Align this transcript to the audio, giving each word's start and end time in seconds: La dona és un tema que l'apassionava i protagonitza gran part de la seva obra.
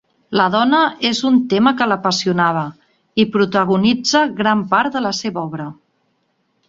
La 0.39 0.45
dona 0.53 0.77
és 1.09 1.19
un 1.31 1.35
tema 1.51 1.73
que 1.81 1.87
l'apassionava 1.91 2.63
i 3.25 3.29
protagonitza 3.37 4.23
gran 4.41 4.65
part 4.73 4.97
de 4.97 5.05
la 5.09 5.13
seva 5.23 5.45
obra. 5.51 5.69